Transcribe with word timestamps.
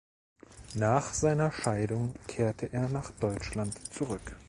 Nach 0.73 1.13
seiner 1.13 1.51
Scheidung 1.51 2.15
kehrte 2.25 2.73
er 2.73 2.89
nach 2.89 3.11
Deutschland 3.19 3.75
zurück. 3.93 4.35